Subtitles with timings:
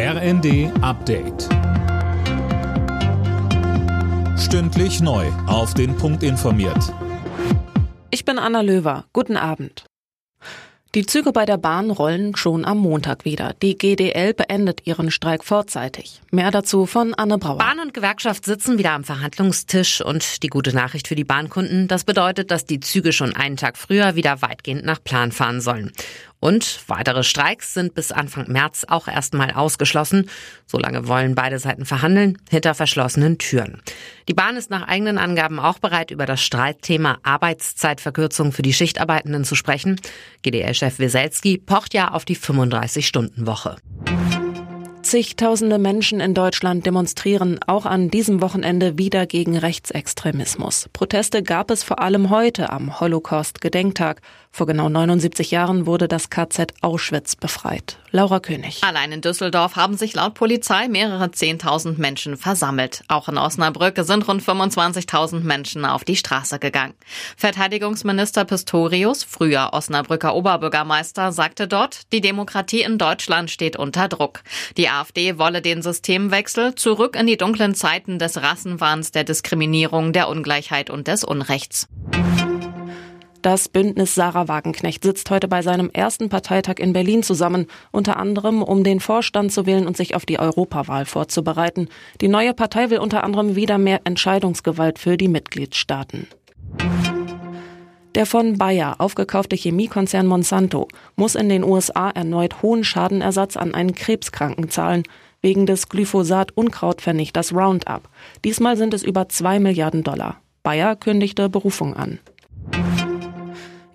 [0.00, 1.48] RND Update.
[4.38, 5.26] Stündlich neu.
[5.48, 6.94] Auf den Punkt informiert.
[8.12, 9.06] Ich bin Anna Löwer.
[9.12, 9.86] Guten Abend.
[10.94, 13.54] Die Züge bei der Bahn rollen schon am Montag wieder.
[13.60, 16.22] Die GDL beendet ihren Streik vorzeitig.
[16.30, 17.58] Mehr dazu von Anne Brauer.
[17.58, 22.04] Bahn und Gewerkschaft sitzen wieder am Verhandlungstisch und die gute Nachricht für die Bahnkunden, das
[22.04, 25.92] bedeutet, dass die Züge schon einen Tag früher wieder weitgehend nach Plan fahren sollen.
[26.40, 30.30] Und weitere Streiks sind bis Anfang März auch erstmal ausgeschlossen.
[30.66, 33.82] Solange wollen beide Seiten verhandeln, hinter verschlossenen Türen.
[34.28, 39.44] Die Bahn ist nach eigenen Angaben auch bereit, über das Streitthema Arbeitszeitverkürzung für die Schichtarbeitenden
[39.44, 40.00] zu sprechen.
[40.42, 43.76] GDL-Chef Weselski pocht ja auf die 35-Stunden-Woche.
[45.08, 50.90] Zigtausende Menschen in Deutschland demonstrieren auch an diesem Wochenende wieder gegen Rechtsextremismus.
[50.92, 54.20] Proteste gab es vor allem heute am Holocaust-Gedenktag.
[54.50, 57.98] Vor genau 79 Jahren wurde das KZ Auschwitz befreit.
[58.10, 58.82] Laura König.
[58.82, 63.02] Allein in Düsseldorf haben sich laut Polizei mehrere Zehntausend Menschen versammelt.
[63.08, 66.94] Auch in Osnabrück sind rund 25.000 Menschen auf die Straße gegangen.
[67.36, 74.42] Verteidigungsminister Pistorius, früher Osnabrücker Oberbürgermeister, sagte dort, die Demokratie in Deutschland steht unter Druck.
[74.76, 80.28] Die AfD wolle den Systemwechsel zurück in die dunklen Zeiten des Rassenwahns, der Diskriminierung, der
[80.28, 81.86] Ungleichheit und des Unrechts.
[83.42, 88.62] Das Bündnis Sarah Wagenknecht sitzt heute bei seinem ersten Parteitag in Berlin zusammen, unter anderem
[88.62, 91.88] um den Vorstand zu wählen und sich auf die Europawahl vorzubereiten.
[92.20, 96.26] Die neue Partei will unter anderem wieder mehr Entscheidungsgewalt für die Mitgliedstaaten.
[98.18, 103.94] Der von Bayer aufgekaufte Chemiekonzern Monsanto muss in den USA erneut hohen Schadenersatz an einen
[103.94, 105.04] Krebskranken zahlen.
[105.40, 108.08] Wegen des Glyphosat-Unkrautvernichters Roundup.
[108.44, 110.42] Diesmal sind es über zwei Milliarden Dollar.
[110.64, 112.18] Bayer kündigte Berufung an.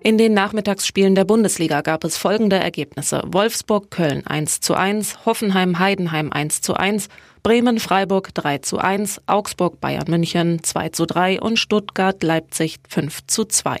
[0.00, 3.20] In den Nachmittagsspielen der Bundesliga gab es folgende Ergebnisse.
[3.26, 7.10] Wolfsburg-Köln 1 zu 1, Hoffenheim-Heidenheim 1 zu 1,
[7.42, 13.80] Bremen-Freiburg 3 zu 1, Augsburg-Bayern München 2 zu 3 und Stuttgart-Leipzig 5 zu 2.